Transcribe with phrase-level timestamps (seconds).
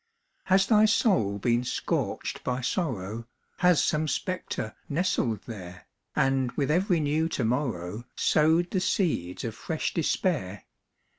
[0.45, 5.85] Has thy soul been scorched by sorrow, Has some spectre nestled there?
[6.15, 10.65] And with every new to morrow, Sowed the seeds of fresh despair?